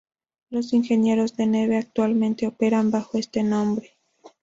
[0.49, 3.99] Los ingenieros de Neve actualmente operan bajo este nombre.